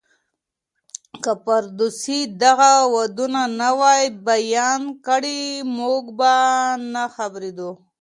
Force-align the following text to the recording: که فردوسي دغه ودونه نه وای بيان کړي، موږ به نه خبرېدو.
که 1.23 1.31
فردوسي 1.43 2.19
دغه 2.41 2.73
ودونه 2.95 3.43
نه 3.59 3.69
وای 3.79 4.03
بيان 4.27 4.81
کړي، 5.07 5.41
موږ 5.77 6.03
به 6.17 6.33
نه 6.93 7.03
خبرېدو. 7.15 7.71